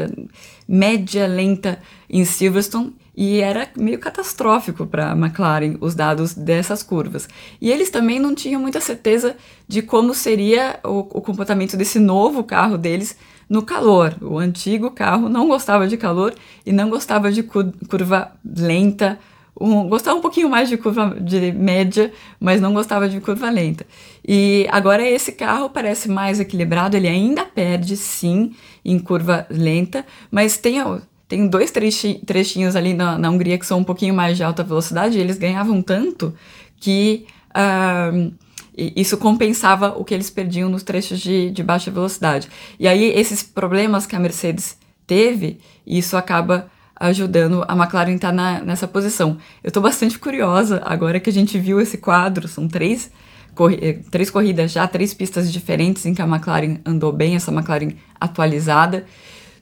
média 0.68 1.28
lenta 1.28 1.80
em 2.10 2.26
Silverstone, 2.26 2.96
e 3.16 3.42
era 3.42 3.68
meio 3.78 4.00
catastrófico 4.00 4.88
para 4.88 5.12
a 5.12 5.16
McLaren 5.16 5.76
os 5.82 5.94
dados 5.94 6.34
dessas 6.34 6.82
curvas. 6.82 7.28
E 7.60 7.70
eles 7.70 7.90
também 7.90 8.18
não 8.18 8.34
tinham 8.34 8.62
muita 8.62 8.80
certeza 8.80 9.36
de 9.68 9.82
como 9.82 10.14
seria 10.14 10.80
o, 10.86 11.00
o 11.00 11.22
comportamento 11.22 11.76
desse 11.76 12.00
novo 12.00 12.46
carro 12.46 12.78
deles 12.78 13.18
no 13.50 13.62
calor. 13.62 14.16
O 14.22 14.38
antigo 14.38 14.92
carro 14.92 15.28
não 15.28 15.50
gostava 15.50 15.86
de 15.86 15.98
calor 15.98 16.34
e 16.66 16.72
não 16.72 16.90
gostava 16.90 17.30
de 17.30 17.44
curva 17.44 18.32
lenta, 18.46 19.20
um, 19.60 19.88
gostava 19.88 20.18
um 20.18 20.22
pouquinho 20.22 20.50
mais 20.50 20.70
de 20.70 20.78
curva 20.78 21.18
de 21.20 21.52
média, 21.52 22.12
mas 22.40 22.62
não 22.62 22.74
gostava 22.74 23.10
de 23.10 23.20
curva 23.20 23.50
lenta. 23.50 23.86
E 24.28 24.68
agora 24.72 25.08
esse 25.08 25.32
carro 25.32 25.70
parece 25.70 26.10
mais 26.10 26.40
equilibrado, 26.40 26.96
ele 26.96 27.08
ainda 27.08 27.46
perde 27.46 27.98
sim 27.98 28.54
em 28.84 28.98
curva 29.00 29.46
lenta, 29.50 30.06
mas 30.32 30.58
tem 30.58 30.80
tem 31.28 31.48
dois 31.48 31.72
trechinhos 31.72 32.76
ali 32.76 32.94
na, 32.96 33.16
na 33.16 33.30
Hungria 33.30 33.60
que 33.60 33.66
são 33.66 33.80
um 33.80 33.84
pouquinho 33.84 34.16
mais 34.16 34.36
de 34.36 34.44
alta 34.44 34.64
velocidade, 34.64 35.18
e 35.18 35.22
eles 35.22 35.38
ganhavam 35.38 35.80
tanto 35.80 36.34
que 36.80 37.28
uh, 37.52 38.34
isso 38.76 39.16
compensava 39.18 39.90
o 39.96 40.04
que 40.04 40.14
eles 40.14 40.30
perdiam 40.30 40.70
nos 40.70 40.82
trechos 40.82 41.20
de, 41.20 41.52
de 41.52 41.62
baixa 41.62 41.92
velocidade. 41.92 42.50
E 42.80 42.88
aí, 42.88 43.12
esses 43.12 43.44
problemas 43.44 44.08
que 44.08 44.16
a 44.16 44.20
Mercedes 44.20 44.78
teve, 45.06 45.60
isso 45.86 46.18
acaba 46.18 46.72
ajudando 47.00 47.64
a 47.68 47.76
McLaren 47.76 48.16
estar 48.16 48.32
na, 48.32 48.60
nessa 48.62 48.88
posição. 48.88 49.38
Eu 49.64 49.70
estou 49.70 49.82
bastante 49.82 50.20
curiosa 50.20 50.82
agora 50.86 51.20
que 51.20 51.30
a 51.30 51.34
gente 51.34 51.58
viu 51.58 51.80
esse 51.80 51.98
quadro, 51.98 52.48
são 52.48 52.68
três, 52.68 53.12
corri 53.56 54.04
três 54.12 54.30
corridas 54.30 54.72
já, 54.72 54.88
três 54.88 55.14
pistas 55.14 55.52
diferentes 55.52 56.06
em 56.06 56.14
que 56.14 56.22
a 56.22 56.28
McLaren 56.28 56.80
andou 56.86 57.12
bem, 57.12 57.36
essa 57.36 57.52
McLaren 57.52 57.94
atualizada. 58.20 59.06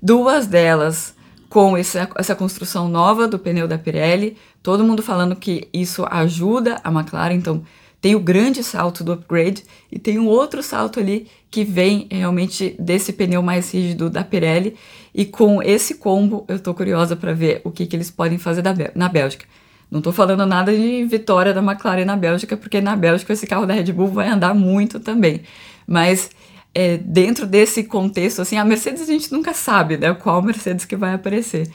Duas 0.01 0.47
delas 0.47 1.15
com 1.49 1.77
essa, 1.77 2.09
essa 2.15 2.35
construção 2.35 2.89
nova 2.89 3.27
do 3.27 3.39
pneu 3.39 3.67
da 3.67 3.77
Pirelli, 3.77 4.35
todo 4.61 4.83
mundo 4.83 5.01
falando 5.01 5.35
que 5.35 5.67
isso 5.71 6.05
ajuda 6.09 6.79
a 6.83 6.91
McLaren, 6.91 7.35
então 7.35 7.63
tem 8.07 8.15
o 8.15 8.21
grande 8.21 8.63
salto 8.63 9.03
do 9.03 9.11
upgrade 9.11 9.65
e 9.91 9.99
tem 9.99 10.17
um 10.17 10.27
outro 10.27 10.63
salto 10.63 10.97
ali 10.97 11.27
que 11.51 11.65
vem 11.65 12.07
realmente 12.09 12.73
desse 12.79 13.11
pneu 13.11 13.41
mais 13.41 13.69
rígido 13.73 14.09
da 14.09 14.23
Pirelli 14.23 14.77
e 15.13 15.25
com 15.25 15.61
esse 15.61 15.95
combo 15.95 16.45
eu 16.47 16.57
tô 16.57 16.73
curiosa 16.73 17.17
para 17.17 17.33
ver 17.33 17.59
o 17.65 17.69
que, 17.69 17.85
que 17.85 17.97
eles 17.97 18.09
podem 18.09 18.37
fazer 18.37 18.63
na 18.95 19.09
Bélgica. 19.09 19.45
Não 19.91 19.99
tô 19.99 20.13
falando 20.13 20.45
nada 20.45 20.73
de 20.73 21.03
vitória 21.03 21.53
da 21.53 21.61
McLaren 21.61 22.05
na 22.05 22.15
Bélgica, 22.15 22.55
porque 22.55 22.79
na 22.79 22.95
Bélgica 22.95 23.33
esse 23.33 23.45
carro 23.45 23.65
da 23.65 23.73
Red 23.73 23.91
Bull 23.91 24.07
vai 24.07 24.29
andar 24.29 24.55
muito 24.55 25.01
também. 25.01 25.41
Mas 25.85 26.29
é, 26.73 26.95
dentro 26.95 27.45
desse 27.45 27.83
contexto, 27.83 28.41
assim, 28.41 28.55
a 28.55 28.63
Mercedes 28.63 29.01
a 29.01 29.05
gente 29.05 29.29
nunca 29.33 29.53
sabe, 29.53 29.97
né, 29.97 30.13
qual 30.13 30.41
Mercedes 30.41 30.85
que 30.85 30.95
vai 30.95 31.13
aparecer. 31.13 31.69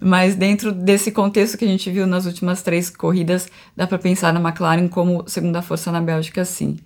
Mas 0.00 0.34
dentro 0.34 0.72
desse 0.72 1.10
contexto 1.10 1.58
que 1.58 1.64
a 1.64 1.68
gente 1.68 1.90
viu 1.90 2.06
nas 2.06 2.26
últimas 2.26 2.62
três 2.62 2.88
corridas, 2.88 3.48
dá 3.76 3.86
para 3.86 3.98
pensar 3.98 4.32
na 4.32 4.40
McLaren 4.40 4.88
como 4.88 5.28
segunda 5.28 5.60
força 5.62 5.90
na 5.90 6.00
Bélgica, 6.00 6.44
sim. 6.44 6.78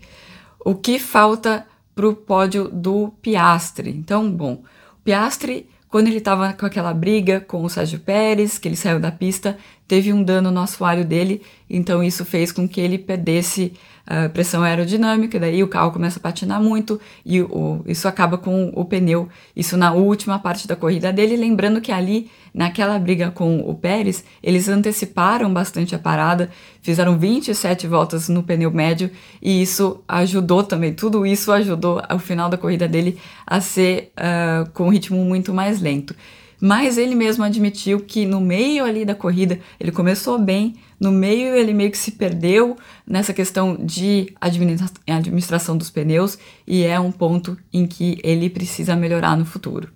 O 0.64 0.74
que 0.74 0.98
falta 0.98 1.66
para 1.94 2.08
o 2.08 2.14
pódio 2.14 2.68
do 2.68 3.12
Piastre? 3.20 3.90
Então, 3.90 4.30
bom, 4.30 4.62
o 4.94 5.02
Piastre, 5.04 5.68
quando 5.88 6.06
ele 6.06 6.18
estava 6.18 6.52
com 6.54 6.64
aquela 6.64 6.94
briga 6.94 7.40
com 7.40 7.62
o 7.62 7.68
Sérgio 7.68 8.00
Pérez, 8.00 8.58
que 8.58 8.68
ele 8.68 8.76
saiu 8.76 8.98
da 8.98 9.12
pista, 9.12 9.58
teve 9.86 10.12
um 10.12 10.22
dano 10.22 10.50
no 10.50 10.60
assoalho 10.60 11.04
dele, 11.04 11.42
então 11.68 12.02
isso 12.02 12.24
fez 12.24 12.50
com 12.50 12.66
que 12.66 12.80
ele 12.80 12.96
perdesse 12.96 13.74
uh, 14.06 14.28
pressão 14.30 14.62
aerodinâmica, 14.62 15.38
daí 15.38 15.62
o 15.62 15.68
carro 15.68 15.92
começa 15.92 16.18
a 16.18 16.22
patinar 16.22 16.62
muito 16.62 17.00
e 17.24 17.40
o, 17.40 17.82
isso 17.86 18.08
acaba 18.08 18.38
com 18.38 18.72
o 18.74 18.84
pneu, 18.84 19.28
isso 19.54 19.76
na 19.76 19.92
última 19.92 20.38
parte 20.38 20.66
da 20.66 20.76
corrida 20.76 21.12
dele, 21.12 21.36
lembrando 21.36 21.80
que 21.80 21.92
ali, 21.92 22.30
naquela 22.54 22.98
briga 22.98 23.30
com 23.30 23.60
o 23.60 23.74
Pérez, 23.74 24.24
eles 24.42 24.68
anteciparam 24.68 25.52
bastante 25.52 25.94
a 25.94 25.98
parada, 25.98 26.50
fizeram 26.80 27.18
27 27.18 27.86
voltas 27.86 28.28
no 28.28 28.42
pneu 28.42 28.70
médio 28.70 29.10
e 29.40 29.62
isso 29.62 30.02
ajudou 30.06 30.62
também, 30.62 30.92
tudo 30.92 31.26
isso 31.26 31.52
ajudou 31.52 32.02
ao 32.08 32.18
final 32.18 32.48
da 32.48 32.58
corrida 32.58 32.86
dele 32.86 33.18
a 33.46 33.60
ser 33.60 34.12
uh, 34.18 34.68
com 34.70 34.86
um 34.86 34.90
ritmo 34.90 35.24
muito 35.24 35.54
mais 35.54 35.80
lento. 35.80 36.14
Mas 36.64 36.96
ele 36.96 37.16
mesmo 37.16 37.42
admitiu 37.42 37.98
que 37.98 38.24
no 38.24 38.40
meio 38.40 38.84
ali 38.84 39.04
da 39.04 39.16
corrida 39.16 39.58
ele 39.80 39.90
começou 39.90 40.38
bem, 40.38 40.76
no 41.00 41.10
meio 41.10 41.56
ele 41.56 41.74
meio 41.74 41.90
que 41.90 41.98
se 41.98 42.12
perdeu 42.12 42.76
nessa 43.04 43.32
questão 43.32 43.76
de 43.76 44.32
administra 44.40 44.88
administração 45.08 45.76
dos 45.76 45.90
pneus 45.90 46.38
e 46.64 46.84
é 46.84 47.00
um 47.00 47.10
ponto 47.10 47.58
em 47.72 47.84
que 47.84 48.16
ele 48.22 48.48
precisa 48.48 48.94
melhorar 48.94 49.36
no 49.36 49.44
futuro. 49.44 49.88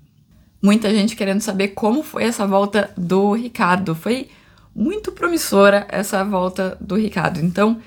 Muita 0.61 0.91
gente 0.91 1.15
querendo 1.15 1.41
saber 1.41 1.69
como 1.69 2.03
foi 2.03 2.25
essa 2.25 2.45
volta 2.45 2.91
do 2.97 3.33
Ricardo. 3.35 3.95
Foi 3.95 4.29
muito 4.75 5.13
promissora 5.13 5.87
essa 5.89 6.25
volta 6.25 6.77
do 6.81 6.97
Ricardo. 6.97 7.39
Então, 7.39 7.79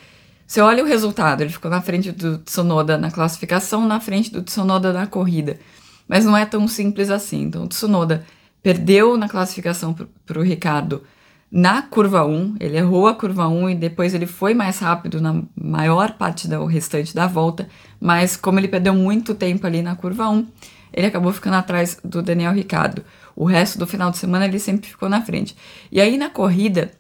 você 0.48 0.62
olha 0.62 0.82
o 0.82 0.88
resultado, 0.88 1.42
ele 1.42 1.52
ficou 1.52 1.70
na 1.70 1.82
frente 1.82 2.14
do 2.14 2.38
Tsunoda 2.38 2.98
na 2.98 3.12
classificação, 3.12 3.86
na 3.86 4.00
frente 4.00 4.32
do 4.32 4.42
Tsunoda 4.42 4.94
na 4.94 5.06
corrida. 5.06 5.60
Mas 6.08 6.24
não 6.24 6.38
é 6.38 6.46
tão 6.46 6.66
simples 6.66 7.10
assim. 7.10 7.42
Então, 7.42 7.66
o 7.66 7.68
Tsunoda 7.68 8.26
perdeu 8.62 9.18
na 9.18 9.30
classificação 9.30 9.96
para 10.26 10.40
o 10.40 10.44
Ricardo 10.44 11.04
na 11.52 11.82
curva 11.82 12.24
1, 12.24 12.58
ele 12.60 12.78
errou 12.78 13.08
a 13.08 13.16
curva 13.16 13.48
1 13.48 13.72
e 13.72 13.76
depois 13.76 14.14
ele 14.14 14.28
foi 14.28 14.54
mais 14.54 14.78
rápido 14.78 15.20
na 15.20 15.42
maior 15.60 16.14
parte 16.14 16.48
do 16.48 16.64
restante 16.66 17.16
da 17.16 17.26
volta, 17.26 17.68
mas 18.00 18.38
como 18.38 18.60
ele 18.60 18.68
perdeu 18.68 18.94
muito 18.94 19.34
tempo 19.34 19.66
ali 19.66 19.82
na 19.82 19.96
curva 19.96 20.30
1, 20.30 20.46
ele 20.94 21.08
acabou 21.08 21.34
ficando 21.34 21.56
atrás 21.56 22.00
do 22.04 22.22
Daniel 22.22 22.54
Ricardo. 22.54 23.04
O 23.36 23.46
resto 23.46 23.80
do 23.80 23.88
final 23.88 24.12
de 24.12 24.20
semana 24.20 24.46
ele 24.46 24.60
sempre 24.60 24.88
ficou 24.88 25.10
na 25.10 25.22
frente. 25.22 25.56
E 25.92 26.00
aí 26.00 26.18
na 26.18 26.30
corrida, 26.30 26.92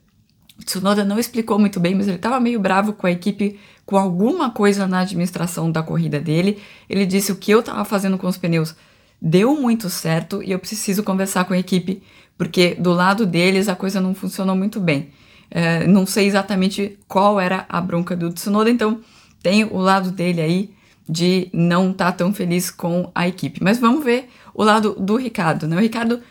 Tsunoda 0.65 1.05
não 1.05 1.19
explicou 1.19 1.59
muito 1.59 1.79
bem, 1.79 1.93
mas 1.93 2.07
ele 2.07 2.17
estava 2.17 2.39
meio 2.39 2.59
bravo 2.59 2.93
com 2.93 3.05
a 3.05 3.11
equipe, 3.11 3.59
com 3.85 3.97
alguma 3.97 4.49
coisa 4.49 4.87
na 4.87 5.01
administração 5.01 5.71
da 5.71 5.83
corrida 5.83 6.19
dele. 6.19 6.59
Ele 6.89 7.05
disse 7.05 7.31
o 7.31 7.35
que 7.35 7.51
eu 7.51 7.59
estava 7.59 7.85
fazendo 7.85 8.17
com 8.17 8.25
os 8.25 8.37
pneus 8.37 8.75
deu 9.21 9.55
muito 9.59 9.89
certo 9.89 10.41
e 10.43 10.51
eu 10.51 10.59
preciso 10.59 11.03
conversar 11.03 11.45
com 11.45 11.53
a 11.53 11.59
equipe, 11.59 12.01
porque 12.37 12.75
do 12.75 12.91
lado 12.91 13.25
deles 13.25 13.67
a 13.67 13.75
coisa 13.75 13.99
não 13.99 14.13
funcionou 14.13 14.55
muito 14.55 14.79
bem. 14.79 15.09
É, 15.51 15.87
não 15.87 16.05
sei 16.05 16.27
exatamente 16.27 16.97
qual 17.07 17.39
era 17.39 17.65
a 17.67 17.81
bronca 17.81 18.15
do 18.15 18.31
Tsunoda, 18.31 18.69
então 18.69 19.01
tem 19.41 19.63
o 19.63 19.77
lado 19.77 20.11
dele 20.11 20.41
aí 20.41 20.73
de 21.07 21.49
não 21.51 21.91
estar 21.91 22.11
tá 22.11 22.11
tão 22.11 22.33
feliz 22.33 22.69
com 22.69 23.11
a 23.15 23.27
equipe. 23.27 23.63
Mas 23.63 23.79
vamos 23.79 24.03
ver 24.03 24.29
o 24.53 24.63
lado 24.63 24.95
do 24.99 25.15
Ricardo, 25.15 25.67
né? 25.67 25.75
O 25.75 25.79
Ricardo, 25.79 26.21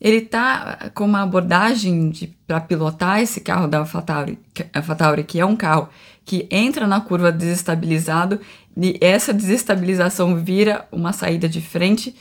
ele 0.00 0.20
tá 0.20 0.90
com 0.94 1.04
uma 1.04 1.22
abordagem 1.22 2.12
para 2.46 2.60
pilotar 2.60 3.20
esse 3.20 3.40
carro 3.40 3.66
da 3.66 3.78
AlphaTauri, 3.78 5.24
que 5.24 5.40
é 5.40 5.44
um 5.44 5.56
carro 5.56 5.88
que 6.24 6.46
entra 6.50 6.86
na 6.86 7.00
curva 7.00 7.32
desestabilizado 7.32 8.38
e 8.76 8.96
essa 9.00 9.34
desestabilização 9.34 10.36
vira 10.36 10.86
uma 10.92 11.12
saída 11.12 11.48
de 11.48 11.60
frente 11.60 12.14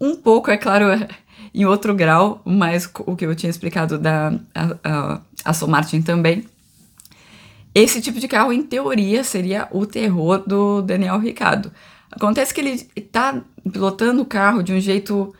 um 0.00 0.16
pouco, 0.16 0.50
é 0.50 0.56
claro, 0.56 0.86
em 1.54 1.64
outro 1.64 1.94
grau, 1.94 2.42
mas 2.44 2.90
o 3.06 3.14
que 3.14 3.24
eu 3.24 3.34
tinha 3.34 3.50
explicado 3.50 3.98
da 3.98 4.34
Aston 5.44 5.68
Martin 5.68 6.02
também. 6.02 6.44
Esse 7.74 8.00
tipo 8.00 8.20
de 8.20 8.28
carro, 8.28 8.52
em 8.52 8.62
teoria, 8.62 9.24
seria 9.24 9.68
o 9.70 9.84
terror 9.84 10.42
do 10.46 10.80
Daniel 10.82 11.18
Ricciardo. 11.18 11.72
Acontece 12.10 12.54
que 12.54 12.60
ele 12.60 12.88
está 12.94 13.42
pilotando 13.72 14.22
o 14.22 14.26
carro 14.26 14.62
de 14.62 14.72
um 14.72 14.80
jeito 14.80 15.34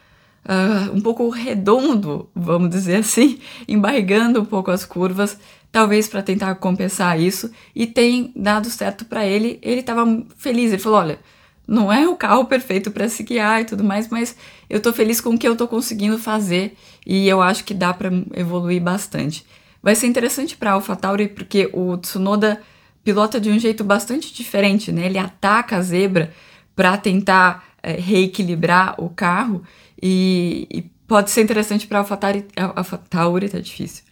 uh, 0.44 0.92
um 0.92 1.00
pouco 1.00 1.28
redondo, 1.28 2.28
vamos 2.34 2.70
dizer 2.70 2.96
assim, 2.96 3.38
embarrigando 3.68 4.40
um 4.40 4.44
pouco 4.44 4.70
as 4.70 4.84
curvas, 4.84 5.38
talvez 5.70 6.08
para 6.08 6.22
tentar 6.22 6.54
compensar 6.56 7.20
isso, 7.20 7.50
e 7.74 7.86
tem 7.86 8.32
dado 8.34 8.68
certo 8.68 9.04
para 9.04 9.24
ele. 9.24 9.58
Ele 9.62 9.80
estava 9.80 10.04
feliz, 10.36 10.72
ele 10.72 10.82
falou: 10.82 10.98
olha 10.98 11.18
não 11.66 11.92
é 11.92 12.06
o 12.06 12.16
carro 12.16 12.44
perfeito 12.44 12.90
para 12.90 13.08
se 13.08 13.22
guiar 13.22 13.62
e 13.62 13.64
tudo 13.64 13.82
mais, 13.82 14.08
mas 14.08 14.36
eu 14.68 14.80
tô 14.80 14.92
feliz 14.92 15.20
com 15.20 15.30
o 15.30 15.38
que 15.38 15.48
eu 15.48 15.56
tô 15.56 15.66
conseguindo 15.66 16.18
fazer 16.18 16.76
e 17.06 17.28
eu 17.28 17.40
acho 17.40 17.64
que 17.64 17.74
dá 17.74 17.92
para 17.92 18.10
evoluir 18.34 18.82
bastante. 18.82 19.44
Vai 19.82 19.94
ser 19.94 20.06
interessante 20.06 20.56
para 20.56 20.72
AlphaTauri 20.72 21.28
porque 21.28 21.70
o 21.72 21.96
Tsunoda 21.96 22.60
pilota 23.02 23.40
de 23.40 23.50
um 23.50 23.58
jeito 23.58 23.84
bastante 23.84 24.32
diferente, 24.32 24.90
né? 24.90 25.06
Ele 25.06 25.18
ataca 25.18 25.76
a 25.76 25.82
zebra 25.82 26.32
para 26.74 26.96
tentar 26.96 27.64
é, 27.82 27.92
reequilibrar 27.92 28.94
o 28.98 29.10
carro 29.10 29.62
e, 30.02 30.66
e 30.70 30.82
pode 31.06 31.30
ser 31.30 31.42
interessante 31.42 31.86
para 31.86 31.98
AlphaTauri, 31.98 32.46
AlphaTauri 32.56 33.48
tá 33.48 33.60
difícil, 33.60 34.03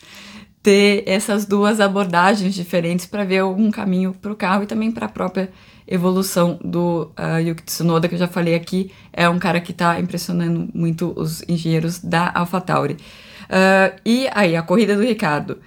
ter 0.62 1.02
essas 1.06 1.44
duas 1.44 1.80
abordagens 1.80 2.54
diferentes 2.54 3.04
para 3.04 3.24
ver 3.24 3.38
algum 3.38 3.70
caminho 3.70 4.14
para 4.14 4.32
o 4.32 4.36
carro 4.36 4.62
e 4.62 4.66
também 4.66 4.92
para 4.92 5.06
a 5.06 5.08
própria 5.08 5.50
evolução 5.86 6.58
do 6.64 7.10
uh, 7.18 7.40
Yuki 7.40 7.64
Tsunoda, 7.64 8.08
que 8.08 8.14
eu 8.14 8.18
já 8.18 8.28
falei 8.28 8.54
aqui, 8.54 8.92
é 9.12 9.28
um 9.28 9.38
cara 9.38 9.60
que 9.60 9.72
está 9.72 9.98
impressionando 9.98 10.68
muito 10.72 11.12
os 11.16 11.42
engenheiros 11.48 11.98
da 11.98 12.30
AlphaTauri. 12.34 12.94
Uh, 12.94 14.00
e 14.06 14.28
aí, 14.32 14.56
a 14.56 14.62
corrida 14.62 14.94
do 14.94 15.02
Ricardo 15.02 15.58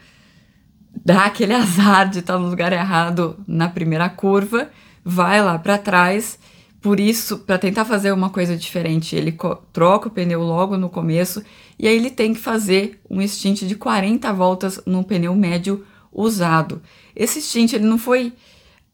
dá 1.03 1.25
aquele 1.25 1.53
azar 1.55 2.09
de 2.09 2.19
estar 2.19 2.33
tá 2.33 2.39
no 2.39 2.47
lugar 2.47 2.71
errado 2.71 3.37
na 3.45 3.67
primeira 3.67 4.07
curva, 4.09 4.69
vai 5.03 5.43
lá 5.43 5.59
para 5.59 5.77
trás. 5.77 6.39
Por 6.85 6.99
isso, 6.99 7.39
para 7.39 7.57
tentar 7.57 7.83
fazer 7.83 8.11
uma 8.11 8.29
coisa 8.29 8.55
diferente, 8.55 9.15
ele 9.15 9.35
troca 9.73 10.07
o 10.07 10.11
pneu 10.11 10.43
logo 10.43 10.77
no 10.77 10.87
começo 10.87 11.41
e 11.79 11.87
aí 11.87 11.95
ele 11.95 12.11
tem 12.11 12.31
que 12.31 12.39
fazer 12.39 13.01
um 13.09 13.27
stint 13.27 13.63
de 13.63 13.73
40 13.73 14.31
voltas 14.31 14.79
num 14.85 15.01
pneu 15.01 15.35
médio 15.35 15.83
usado. 16.13 16.83
Esse 17.15 17.41
stint 17.41 17.73
ele 17.73 17.85
não 17.85 17.97
foi 17.97 18.33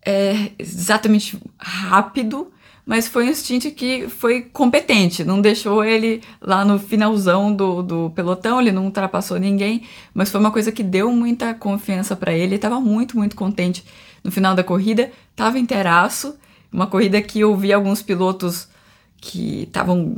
é, 0.06 0.52
exatamente 0.58 1.38
rápido, 1.60 2.50
mas 2.86 3.10
foi 3.10 3.30
um 3.30 3.34
stint 3.34 3.72
que 3.72 4.08
foi 4.08 4.44
competente, 4.44 5.26
não 5.26 5.42
deixou 5.42 5.84
ele 5.84 6.22
lá 6.40 6.64
no 6.64 6.80
finalzão 6.80 7.54
do, 7.54 7.84
do 7.84 8.10
pelotão, 8.12 8.62
ele 8.62 8.72
não 8.72 8.86
ultrapassou 8.86 9.38
ninguém, 9.38 9.84
mas 10.14 10.30
foi 10.30 10.40
uma 10.40 10.52
coisa 10.52 10.72
que 10.72 10.82
deu 10.82 11.12
muita 11.12 11.54
confiança 11.54 12.16
para 12.16 12.32
ele, 12.32 12.56
estava 12.56 12.80
muito, 12.80 13.18
muito 13.18 13.36
contente 13.36 13.84
no 14.24 14.32
final 14.32 14.56
da 14.56 14.64
corrida, 14.64 15.12
estava 15.34 15.60
inteiraço, 15.60 16.38
uma 16.72 16.88
corrida 16.88 17.22
que 17.22 17.40
eu 17.40 17.56
vi 17.56 17.74
alguns 17.74 18.01
pilotos 18.01 18.68
que 19.18 19.63
estavam 19.63 20.16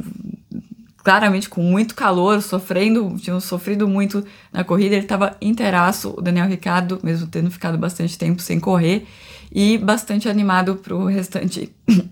claramente 1.03 1.49
com 1.49 1.61
muito 1.61 1.93
calor, 1.93 2.41
sofrendo, 2.41 3.15
tinham 3.17 3.39
sofrido 3.41 3.87
muito 3.87 4.25
na 4.51 4.63
corrida, 4.63 4.95
ele 4.95 5.03
estava 5.03 5.35
inteiraço, 5.41 6.15
o 6.17 6.21
Daniel 6.21 6.47
Ricardo, 6.47 6.99
mesmo 7.03 7.27
tendo 7.27 7.51
ficado 7.51 7.77
bastante 7.77 8.17
tempo 8.17 8.41
sem 8.41 8.59
correr, 8.59 9.05
e 9.51 9.77
bastante 9.77 10.29
animado 10.29 10.75
para 10.75 10.95
o 10.95 11.05
restante 11.05 11.69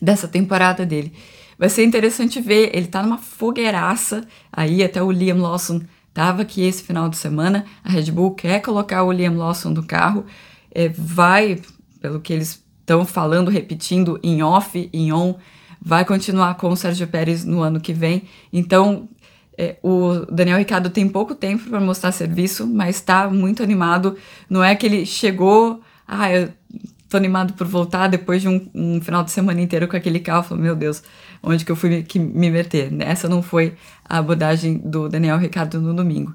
dessa 0.00 0.28
temporada 0.28 0.86
dele. 0.86 1.12
Vai 1.58 1.68
ser 1.68 1.84
interessante 1.84 2.40
ver, 2.40 2.70
ele 2.72 2.86
tá 2.86 3.02
numa 3.02 3.18
fogueiraça, 3.18 4.24
aí 4.52 4.82
até 4.82 5.02
o 5.02 5.10
Liam 5.10 5.38
Lawson 5.38 5.82
tava 6.14 6.42
aqui 6.42 6.62
esse 6.62 6.84
final 6.84 7.08
de 7.08 7.16
semana, 7.16 7.66
a 7.84 7.90
Red 7.90 8.12
Bull 8.12 8.34
quer 8.34 8.60
colocar 8.60 9.02
o 9.02 9.12
Liam 9.12 9.36
Lawson 9.36 9.72
do 9.72 9.82
carro, 9.82 10.24
é, 10.72 10.88
vai, 10.88 11.60
pelo 12.00 12.20
que 12.20 12.32
eles 12.32 12.62
estão 12.90 13.06
falando, 13.06 13.50
repetindo 13.50 14.18
em 14.20 14.42
off, 14.42 14.90
em 14.92 15.12
on, 15.12 15.36
vai 15.80 16.04
continuar 16.04 16.54
com 16.56 16.70
o 16.70 16.76
Sérgio 16.76 17.06
Pérez 17.06 17.44
no 17.44 17.62
ano 17.62 17.80
que 17.80 17.92
vem. 17.92 18.24
Então, 18.52 19.08
é, 19.56 19.76
o 19.80 20.26
Daniel 20.30 20.58
Ricardo 20.58 20.90
tem 20.90 21.08
pouco 21.08 21.34
tempo 21.34 21.70
para 21.70 21.80
mostrar 21.80 22.10
serviço, 22.10 22.66
mas 22.66 22.96
está 22.96 23.30
muito 23.30 23.62
animado. 23.62 24.16
Não 24.48 24.62
é 24.62 24.74
que 24.74 24.86
ele 24.86 25.06
chegou, 25.06 25.80
ah, 26.06 26.32
eu 26.32 26.52
tô 27.08 27.16
animado 27.16 27.52
por 27.52 27.66
voltar 27.66 28.08
depois 28.08 28.42
de 28.42 28.48
um, 28.48 28.68
um 28.74 29.00
final 29.00 29.22
de 29.22 29.30
semana 29.30 29.60
inteiro 29.60 29.86
com 29.86 29.96
aquele 29.96 30.18
carro. 30.18 30.42
Falei, 30.42 30.64
meu 30.64 30.74
Deus, 30.74 31.00
onde 31.42 31.64
que 31.64 31.70
eu 31.70 31.76
fui 31.76 31.90
me, 31.90 32.02
que 32.02 32.18
me 32.18 32.50
meter? 32.50 32.92
Essa 33.00 33.28
não 33.28 33.40
foi 33.40 33.74
a 34.04 34.18
abordagem 34.18 34.78
do 34.78 35.08
Daniel 35.08 35.38
Ricardo 35.38 35.80
no 35.80 35.94
domingo. 35.94 36.34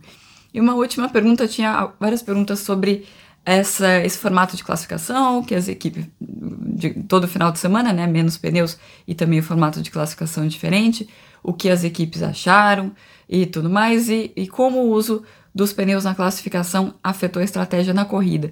E 0.53 0.61
uma 0.61 0.73
última 0.73 1.09
pergunta, 1.09 1.49
tinha 1.49 1.91
várias 1.99 2.21
perguntas 2.21 2.59
sobre 2.59 3.03
essa, 3.45 4.03
esse 4.03 4.17
formato 4.17 4.57
de 4.57 4.63
classificação 4.63 5.43
que 5.43 5.53
as 5.53 5.67
equipes 5.67 6.05
de 6.19 6.89
todo 7.03 7.27
final 7.27 7.51
de 7.51 7.59
semana, 7.59 7.93
né, 7.93 8.07
menos 8.07 8.37
pneus 8.37 8.77
e 9.07 9.13
também 9.13 9.39
o 9.39 9.43
formato 9.43 9.81
de 9.81 9.91
classificação 9.91 10.47
diferente, 10.47 11.07
o 11.43 11.53
que 11.53 11.69
as 11.69 11.83
equipes 11.83 12.23
acharam 12.23 12.91
e 13.29 13.45
tudo 13.45 13.69
mais 13.69 14.09
e, 14.09 14.31
e 14.35 14.47
como 14.47 14.79
o 14.79 14.89
uso 14.89 15.23
dos 15.53 15.71
pneus 15.71 16.03
na 16.03 16.15
classificação 16.15 16.95
afetou 17.03 17.39
a 17.39 17.45
estratégia 17.45 17.93
na 17.93 18.03
corrida. 18.03 18.51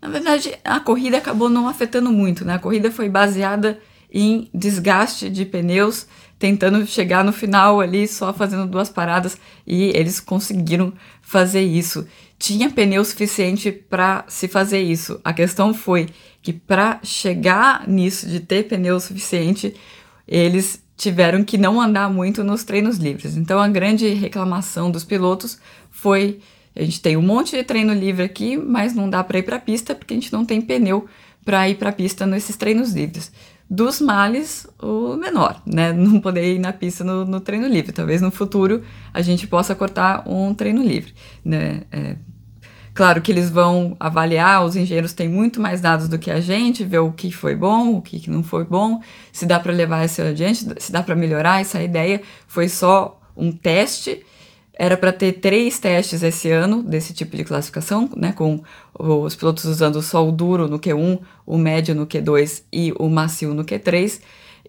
Na 0.00 0.08
verdade, 0.08 0.52
a 0.64 0.80
corrida 0.80 1.18
acabou 1.18 1.48
não 1.48 1.68
afetando 1.68 2.10
muito, 2.10 2.44
né? 2.44 2.54
A 2.54 2.58
corrida 2.58 2.90
foi 2.90 3.08
baseada 3.08 3.78
em 4.12 4.50
desgaste 4.52 5.30
de 5.30 5.44
pneus, 5.46 6.06
tentando 6.38 6.84
chegar 6.84 7.24
no 7.24 7.32
final 7.32 7.80
ali 7.80 8.08
só 8.08 8.32
fazendo 8.32 8.66
duas 8.66 8.90
paradas 8.90 9.38
e 9.64 9.92
eles 9.96 10.18
conseguiram 10.18 10.92
fazer 11.22 11.62
isso. 11.62 12.06
Tinha 12.42 12.68
pneu 12.68 13.04
suficiente 13.04 13.70
para 13.70 14.24
se 14.26 14.48
fazer 14.48 14.80
isso. 14.80 15.20
A 15.22 15.32
questão 15.32 15.72
foi 15.72 16.08
que 16.42 16.52
para 16.52 16.98
chegar 17.04 17.86
nisso 17.86 18.26
de 18.26 18.40
ter 18.40 18.64
pneu 18.64 18.98
suficiente, 18.98 19.76
eles 20.26 20.82
tiveram 20.96 21.44
que 21.44 21.56
não 21.56 21.80
andar 21.80 22.10
muito 22.10 22.42
nos 22.42 22.64
treinos 22.64 22.96
livres. 22.96 23.36
Então 23.36 23.60
a 23.60 23.68
grande 23.68 24.08
reclamação 24.08 24.90
dos 24.90 25.04
pilotos 25.04 25.60
foi 25.88 26.40
a 26.74 26.82
gente 26.82 27.00
tem 27.00 27.16
um 27.16 27.22
monte 27.22 27.56
de 27.56 27.62
treino 27.62 27.94
livre 27.94 28.24
aqui, 28.24 28.56
mas 28.56 28.92
não 28.92 29.08
dá 29.08 29.22
para 29.22 29.38
ir 29.38 29.44
para 29.44 29.54
a 29.54 29.60
pista 29.60 29.94
porque 29.94 30.12
a 30.12 30.16
gente 30.16 30.32
não 30.32 30.44
tem 30.44 30.60
pneu 30.60 31.06
para 31.44 31.68
ir 31.68 31.76
para 31.76 31.90
a 31.90 31.92
pista 31.92 32.26
nesses 32.26 32.56
treinos 32.56 32.92
livres. 32.92 33.30
Dos 33.70 34.00
males, 34.00 34.66
o 34.82 35.14
menor, 35.14 35.62
né? 35.64 35.92
Não 35.94 36.20
poder 36.20 36.56
ir 36.56 36.58
na 36.58 36.72
pista 36.72 37.04
no, 37.04 37.24
no 37.24 37.40
treino 37.40 37.68
livre. 37.68 37.92
Talvez 37.92 38.20
no 38.20 38.32
futuro 38.32 38.82
a 39.14 39.22
gente 39.22 39.46
possa 39.46 39.76
cortar 39.76 40.28
um 40.28 40.52
treino 40.52 40.82
livre, 40.82 41.14
né? 41.44 41.82
É, 41.90 42.16
Claro 42.94 43.22
que 43.22 43.32
eles 43.32 43.48
vão 43.48 43.96
avaliar, 43.98 44.64
os 44.64 44.76
engenheiros 44.76 45.12
têm 45.12 45.28
muito 45.28 45.60
mais 45.60 45.80
dados 45.80 46.08
do 46.08 46.18
que 46.18 46.30
a 46.30 46.40
gente, 46.40 46.84
ver 46.84 46.98
o 46.98 47.10
que 47.10 47.32
foi 47.32 47.56
bom, 47.56 47.96
o 47.96 48.02
que 48.02 48.28
não 48.28 48.42
foi 48.42 48.64
bom, 48.64 49.00
se 49.32 49.46
dá 49.46 49.58
para 49.58 49.72
levar 49.72 50.04
isso 50.04 50.20
adiante, 50.20 50.66
se 50.78 50.92
dá 50.92 51.02
para 51.02 51.16
melhorar. 51.16 51.60
Essa 51.60 51.82
ideia 51.82 52.20
foi 52.46 52.68
só 52.68 53.18
um 53.36 53.50
teste 53.50 54.22
era 54.74 54.96
para 54.96 55.12
ter 55.12 55.34
três 55.34 55.78
testes 55.78 56.22
esse 56.22 56.50
ano 56.50 56.82
desse 56.82 57.12
tipo 57.12 57.36
de 57.36 57.44
classificação, 57.44 58.08
né, 58.16 58.32
com 58.32 58.62
os 58.98 59.36
pilotos 59.36 59.64
usando 59.64 60.00
só 60.02 60.26
o 60.26 60.32
duro 60.32 60.66
no 60.66 60.78
Q1, 60.78 61.20
o 61.46 61.58
médio 61.58 61.94
no 61.94 62.06
Q2 62.06 62.62
e 62.72 62.92
o 62.98 63.08
macio 63.08 63.54
no 63.54 63.64
Q3. 63.64 64.20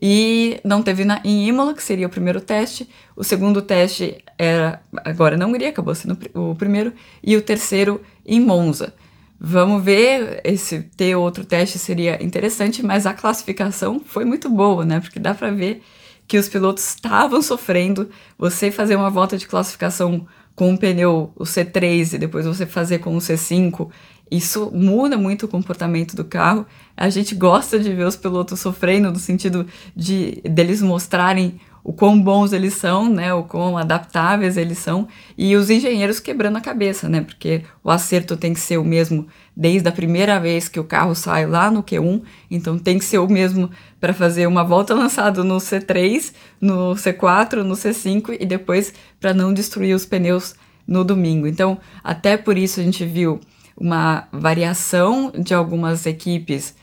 E 0.02 0.60
não 0.66 0.84
teve 0.84 1.06
na, 1.06 1.22
em 1.24 1.48
Imola, 1.48 1.74
que 1.74 1.82
seria 1.82 2.08
o 2.08 2.10
primeiro 2.10 2.42
teste. 2.42 2.90
O 3.16 3.24
segundo 3.24 3.62
teste 3.62 4.18
era 4.38 4.82
agora 5.06 5.38
na 5.38 5.48
Hungria, 5.48 5.70
acabou 5.70 5.96
sendo 5.96 6.18
o 6.34 6.54
primeiro. 6.56 6.92
E 7.24 7.38
o 7.38 7.42
terceiro 7.42 8.02
em 8.26 8.40
Monza. 8.40 8.94
Vamos 9.40 9.84
ver, 9.84 10.40
esse 10.44 10.84
ter 10.96 11.16
outro 11.16 11.44
teste 11.44 11.78
seria 11.78 12.24
interessante, 12.24 12.82
mas 12.82 13.06
a 13.06 13.14
classificação 13.14 14.00
foi 14.00 14.24
muito 14.24 14.50
boa, 14.50 14.86
né? 14.86 15.00
Porque 15.00 15.20
dá 15.20 15.34
para 15.34 15.52
ver 15.52 15.82
que 16.28 16.38
os 16.38 16.48
pilotos 16.48 16.88
estavam 16.88 17.42
sofrendo. 17.42 18.10
Você 18.38 18.72
fazer 18.72 18.96
uma 18.96 19.10
volta 19.10 19.38
de 19.38 19.46
classificação 19.46 20.26
com 20.56 20.70
um 20.70 20.78
pneu, 20.78 21.34
o 21.36 21.44
C3, 21.44 22.14
e 22.14 22.18
depois 22.18 22.46
você 22.46 22.66
fazer 22.66 23.00
com 23.00 23.16
o 23.16 23.20
C5, 23.20 23.90
isso 24.32 24.72
muda 24.74 25.18
muito 25.18 25.46
o 25.46 25.50
comportamento 25.50 26.16
do 26.16 26.24
carro. 26.24 26.66
A 26.96 27.10
gente 27.10 27.36
gosta 27.36 27.80
de 27.80 27.94
ver 27.94 28.08
os 28.08 28.16
pilotos 28.16 28.60
sofrendo 28.60 29.12
no 29.12 29.20
sentido 29.20 29.68
de 29.96 30.42
deles 30.44 30.82
mostrarem 30.82 31.60
o 31.84 31.92
quão 31.92 32.20
bons 32.20 32.54
eles 32.54 32.76
são, 32.76 33.10
né, 33.10 33.34
o 33.34 33.44
quão 33.44 33.78
adaptáveis 33.78 34.56
eles 34.56 34.78
são, 34.78 35.08
e 35.38 35.56
os 35.56 35.70
engenheiros 35.70 36.20
quebrando 36.20 36.58
a 36.58 36.62
cabeça, 36.62 37.10
né, 37.10 37.22
porque 37.22 37.64
o 37.84 37.92
acerto 37.92 38.38
tem 38.38 38.54
que 38.54 38.60
ser 38.60 38.78
o 38.78 38.86
mesmo 38.86 39.28
desde 39.56 39.88
a 39.88 39.92
primeira 39.92 40.40
vez 40.40 40.70
que 40.70 40.80
o 40.80 40.84
carro 40.84 41.14
sai 41.14 41.46
lá 41.46 41.70
no 41.70 41.84
Q1, 41.84 42.22
então 42.50 42.80
tem 42.80 42.98
que 42.98 43.06
ser 43.06 43.18
o 43.18 43.28
mesmo 43.28 43.70
para 44.00 44.14
fazer 44.14 44.48
uma 44.48 44.64
volta 44.64 44.94
lançada 44.96 45.44
no 45.44 45.58
C3, 45.58 46.34
no 46.60 46.94
C4, 46.96 47.64
no 47.64 47.76
C5 47.76 48.38
e 48.40 48.46
depois 48.46 48.94
para 49.20 49.34
não 49.34 49.54
destruir 49.54 49.94
os 49.94 50.06
pneus 50.06 50.56
no 50.88 51.04
domingo. 51.04 51.48
Então, 51.48 51.78
até 52.04 52.38
por 52.38 52.58
isso 52.58 52.80
a 52.80 52.84
gente 52.84 53.06
viu 53.06 53.40
uma 53.76 54.28
variação 54.32 55.32
de 55.38 55.54
algumas 55.54 56.06
equipes, 56.06 56.76